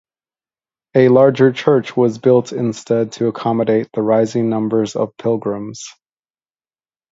A 0.95 1.09
larger 1.09 1.51
church 1.51 1.95
was 1.95 2.17
built 2.17 2.53
instead 2.53 3.11
to 3.11 3.27
accommodate 3.27 3.91
the 3.93 4.01
rising 4.01 4.49
numbers 4.49 4.95
of 4.95 5.15
pilgrims. 5.15 5.89